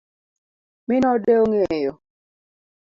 Min 0.87 1.03
ode 1.11 1.31
ong'eyo? 1.41 1.91